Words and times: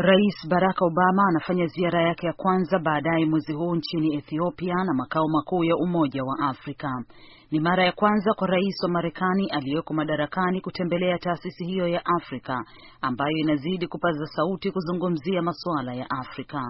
Rais 0.00 0.46
Barack 0.48 0.82
Obama 0.82 1.22
anafanya 1.28 1.66
ziara 1.66 2.02
yake 2.08 2.26
ya 2.26 2.32
kwanza 2.32 2.78
baadaye 2.78 3.26
mwezi 3.26 3.52
huu 3.52 3.74
nchini 3.74 4.14
Ethiopia 4.16 4.74
na 4.74 4.94
makao 4.94 5.28
makuu 5.28 5.64
ya 5.64 5.76
Umoja 5.76 6.24
wa 6.24 6.38
Afrika. 6.48 7.04
Ni 7.50 7.60
mara 7.60 7.84
ya 7.84 7.92
kwanza 7.92 8.34
kwa 8.34 8.46
rais 8.48 8.82
wa 8.82 8.88
Marekani 8.88 9.46
aliyeko 9.50 9.94
madarakani 9.94 10.60
kutembelea 10.60 11.18
taasisi 11.18 11.64
hiyo 11.64 11.88
ya 11.88 12.02
Afrika 12.18 12.64
ambayo 13.00 13.36
inazidi 13.36 13.86
kupaza 13.86 14.26
sauti 14.26 14.70
kuzungumzia 14.70 15.42
masuala 15.42 15.94
ya 15.94 16.10
Afrika. 16.10 16.62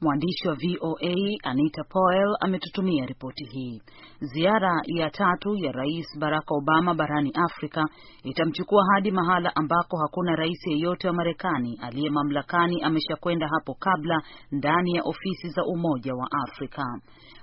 Mwandishi 0.00 0.48
wa 0.48 0.54
VOA 0.54 1.14
Anita 1.42 1.84
Powell 1.88 2.36
ametutumia 2.40 3.06
ripoti 3.06 3.44
hii. 3.44 3.82
Ziara 4.20 4.80
ya 4.86 5.10
tatu 5.10 5.56
ya 5.56 5.72
Rais 5.72 6.18
Barack 6.18 6.50
Obama 6.50 6.94
barani 6.94 7.32
Afrika 7.34 7.84
itamchukua 8.22 8.82
hadi 8.94 9.10
mahala 9.10 9.56
ambako 9.56 9.96
hakuna 9.98 10.36
rais 10.36 10.66
yeyote 10.66 11.08
wa 11.08 11.14
Marekani 11.14 11.78
aliye 11.82 12.10
mamlakani 12.10 12.82
ameshakwenda 12.82 13.48
hapo 13.48 13.74
kabla, 13.74 14.22
ndani 14.52 14.92
ya 14.94 15.02
ofisi 15.02 15.48
za 15.48 15.64
Umoja 15.64 16.14
wa 16.14 16.28
Afrika. 16.48 16.84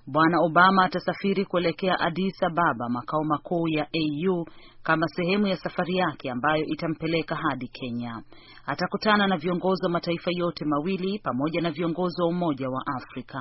Bwana 0.08 0.38
Obama 0.40 0.84
atasafiri 0.86 1.46
kuelekea 1.46 2.00
Addis 2.00 2.44
Ababa, 2.44 2.71
makao 2.90 3.24
makuu 3.24 3.68
ya 3.68 3.84
AU, 3.94 4.46
kama 4.84 5.08
sehemu 5.08 5.48
ya 5.48 5.58
safari 5.58 5.96
yake 5.98 6.32
ambayo 6.32 6.64
itampeleka 6.66 7.36
hadi 7.36 7.68
Kenya. 7.68 8.22
Atakutana 8.66 9.28
na 9.28 9.38
viongozi 9.38 9.86
wa 9.86 9.92
mataifa 9.92 10.32
yote 10.38 10.66
mawili 10.66 11.20
pamoja 11.20 11.62
na 11.62 11.72
viongozi 11.72 12.22
wa 12.22 12.28
Umoja 12.28 12.70
wa 12.70 12.82
Afrika. 12.98 13.40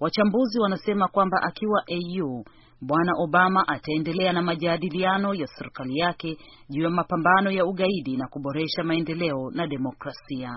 Wachambuzi 0.00 0.60
wanasema 0.60 1.08
kwamba 1.08 1.42
akiwa 1.42 1.82
AU, 1.88 2.44
Bwana 2.80 3.12
Obama 3.18 3.68
ataendelea 3.68 4.32
na 4.32 4.42
majadiliano 4.42 5.34
ya 5.34 5.46
serikali 5.46 5.98
yake 5.98 6.36
juu 6.70 6.82
ya 6.82 6.90
mapambano 6.90 7.50
ya 7.50 7.66
ugaidi 7.66 8.16
na 8.16 8.28
kuboresha 8.28 8.84
maendeleo 8.84 9.50
na 9.50 9.66
demokrasia. 9.66 10.52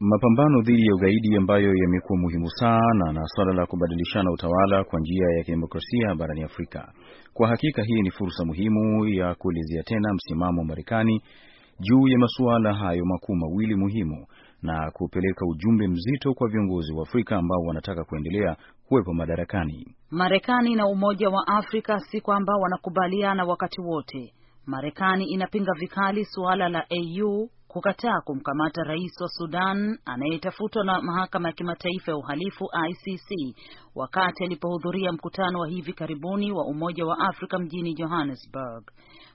Mapambano 0.00 0.62
dhidi 0.62 0.86
ya 0.86 0.94
ugaidi 0.94 1.36
ambayo 1.36 1.74
yamekuwa 1.74 2.18
muhimu 2.18 2.50
sana 2.50 3.12
na 3.12 3.22
suala 3.26 3.52
la 3.52 3.66
kubadilishana 3.66 4.30
utawala 4.30 4.84
kwa 4.84 5.00
njia 5.00 5.26
ya 5.38 5.44
kidemokrasia 5.44 6.14
barani 6.14 6.42
Afrika. 6.42 6.92
Kwa 7.34 7.48
hakika 7.48 7.82
hii 7.82 8.02
ni 8.02 8.10
fursa 8.10 8.44
muhimu 8.44 9.06
ya 9.08 9.34
kuelezea 9.34 9.82
tena 9.82 10.14
msimamo 10.14 10.60
wa 10.60 10.66
Marekani 10.66 11.22
juu 11.80 12.08
ya 12.08 12.18
masuala 12.18 12.74
hayo 12.74 13.04
makuu 13.04 13.34
mawili 13.34 13.74
muhimu 13.74 14.26
na 14.62 14.90
kupeleka 14.90 15.46
ujumbe 15.46 15.88
mzito 15.88 16.34
kwa 16.34 16.48
viongozi 16.48 16.92
wa 16.92 17.02
Afrika 17.02 17.36
ambao 17.36 17.60
wanataka 17.66 18.04
kuendelea 18.04 18.56
kuwepo 18.88 19.14
madarakani. 19.14 19.94
Marekani 20.10 20.74
na 20.74 20.86
Umoja 20.86 21.28
wa 21.30 21.46
Afrika 21.46 22.00
si 22.00 22.20
kwamba 22.20 22.52
wanakubaliana 22.56 23.44
wakati 23.44 23.80
wote. 23.80 24.32
Marekani 24.66 25.24
inapinga 25.24 25.72
vikali 25.72 26.24
suala 26.24 26.68
la 26.68 26.86
AU 26.90 27.48
kukataa 27.76 28.20
kumkamata 28.24 28.82
rais 28.82 29.20
wa 29.20 29.28
Sudan 29.28 29.98
anayetafutwa 30.04 30.84
na 30.84 31.02
mahakama 31.02 31.48
ya 31.48 31.54
kimataifa 31.54 32.10
ya 32.12 32.16
uhalifu 32.16 32.64
ICC 32.88 33.56
wakati 33.94 34.44
alipohudhuria 34.44 35.12
mkutano 35.12 35.58
wa 35.58 35.68
hivi 35.68 35.92
karibuni 35.92 36.52
wa 36.52 36.64
Umoja 36.66 37.06
wa 37.06 37.18
Afrika 37.18 37.58
mjini 37.58 37.94
Johannesburg. 37.94 38.90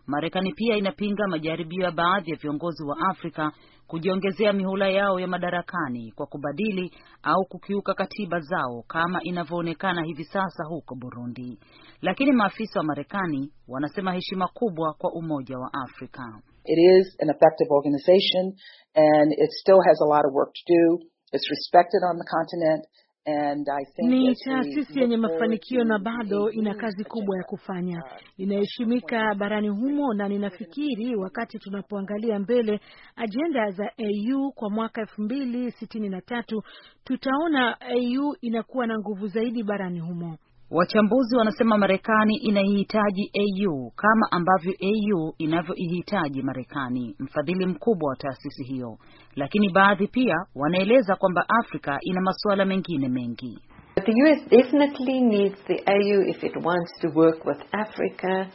Marekani 0.08 0.53
pia 0.53 0.78
inapinga 0.78 1.28
majaribio 1.28 1.83
ya 1.83 1.92
baadhi 1.92 2.31
ya 2.31 2.38
viongozi 2.38 2.83
wa 2.83 2.98
Afrika 3.09 3.52
kujiongezea 3.88 4.53
mihula 4.53 4.89
yao 4.89 5.20
ya 5.20 5.28
madarakani 5.28 6.11
kwa 6.16 6.26
kubadili 6.26 6.94
au 7.23 7.45
kukiuka 7.50 7.94
katiba 7.94 8.39
zao 8.39 8.83
kama 8.88 9.23
inavyoonekana 9.23 10.03
hivi 10.03 10.23
sasa 10.23 10.64
huko 10.67 10.95
Burundi. 10.95 11.59
Lakini 12.02 12.31
maafisa 12.31 12.80
wa 12.80 12.86
Marekani 12.86 13.52
wanasema 13.67 14.14
heshima 14.14 14.48
kubwa 14.48 14.94
kwa 14.94 15.11
Umoja 15.14 15.58
wa 15.58 15.70
Afrika. 15.73 16.42
It 16.66 16.80
is 16.80 17.16
an 17.20 17.30
effective 17.30 17.67
organization 17.72 18.54
and 18.95 19.31
it 19.34 19.50
still 19.62 19.81
has 19.88 20.00
a 20.02 20.06
lot 20.06 20.26
of 20.26 20.34
work 20.34 20.54
to 20.54 20.64
do. 20.67 21.00
It's 21.31 21.50
respected 21.50 22.02
on 22.09 22.17
the 22.17 22.26
continent. 22.28 22.86
And 23.26 23.67
I 23.70 23.83
think 23.95 24.10
ni 24.10 24.36
taasisi 24.36 25.00
yenye 25.00 25.17
mafanikio 25.17 25.83
na 25.83 26.00
bado 26.00 26.52
ina 26.52 26.73
kazi 26.76 27.04
kubwa 27.04 27.38
ya 27.38 27.44
kufanya. 27.44 28.04
Uh, 28.05 28.11
Inaheshimika 28.38 29.36
barani 29.36 29.70
humo, 29.70 30.14
na 30.14 30.27
ninafikiri 30.30 31.16
wakati 31.16 31.60
tunapoangalia 31.60 32.39
mbele 32.39 32.80
ajenda 33.16 33.71
za 33.71 33.92
AU 33.98 34.52
kwa 34.52 34.70
mwaka 34.70 35.02
elfu 35.02 35.21
mbili 35.21 35.71
sitini 35.71 36.10
na 36.10 36.21
tatu 36.21 36.64
tutaona 37.04 37.82
AU 37.82 38.36
inakuwa 38.42 38.88
na 38.88 39.00
nguvu 39.00 39.27
zaidi 39.27 39.64
barani 39.64 40.00
humo. 40.00 40.38
Wachambuzi 40.71 41.36
wanasema 41.36 41.77
Marekani 41.77 42.36
inaihitaji 42.37 43.32
AU 43.36 43.89
kama 43.95 44.27
ambavyo 44.32 44.73
AU 44.82 45.33
inavyoihitaji 45.37 46.42
Marekani, 46.42 47.15
mfadhili 47.20 47.65
mkubwa 47.65 48.09
wa 48.09 48.15
taasisi 48.15 48.64
hiyo, 48.64 48.98
lakini 49.36 49.70
baadhi 49.70 50.08
pia 50.08 50.36
wanaeleza 50.55 51.15
kwamba 51.15 51.45
Afrika 51.64 51.98
ina 52.02 52.21
masuala 52.21 52.65
mengine 52.65 53.09
mengi. 53.09 53.59
The 54.05 54.11
US 54.23 54.49
definitely 54.49 55.20
needs 55.21 55.64
the 55.65 55.83
AU 55.86 56.21
if 56.30 56.43
it 56.43 56.55
wants 56.65 56.92
to 57.02 57.08
work 57.15 57.45
with 57.45 57.59
Africa, 57.71 58.48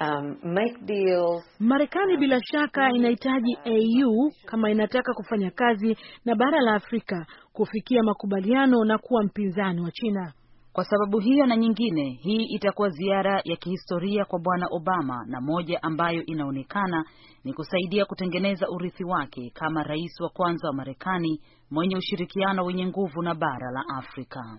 um, 0.00 0.36
make 0.54 0.78
deals. 0.82 1.44
Marekani 1.60 2.16
bila 2.16 2.40
shaka 2.44 2.90
inahitaji 2.90 3.58
AU 3.64 4.30
kama 4.46 4.70
inataka 4.70 5.14
kufanya 5.14 5.50
kazi 5.50 5.96
na 6.24 6.34
bara 6.34 6.60
la 6.60 6.74
Afrika 6.74 7.26
kufikia 7.52 8.02
makubaliano 8.02 8.84
na 8.84 8.98
kuwa 8.98 9.24
mpinzani 9.24 9.80
wa 9.80 9.90
China. 9.90 10.32
Kwa 10.74 10.84
sababu 10.84 11.18
hiyo 11.18 11.46
na 11.46 11.56
nyingine, 11.56 12.10
hii 12.22 12.44
itakuwa 12.44 12.88
ziara 12.88 13.40
ya 13.44 13.56
kihistoria 13.56 14.24
kwa 14.24 14.38
Bwana 14.38 14.66
Obama 14.70 15.24
na 15.26 15.40
moja 15.40 15.82
ambayo 15.82 16.24
inaonekana 16.26 17.04
ni 17.44 17.52
kusaidia 17.52 18.04
kutengeneza 18.04 18.68
urithi 18.70 19.04
wake 19.04 19.50
kama 19.50 19.82
rais 19.82 20.20
wa 20.20 20.28
kwanza 20.28 20.68
wa 20.68 20.74
Marekani 20.74 21.40
mwenye 21.70 21.96
ushirikiano 21.96 22.64
wenye 22.64 22.86
nguvu 22.86 23.22
na 23.22 23.34
bara 23.34 23.70
la 23.70 23.84
Afrika. 23.98 24.58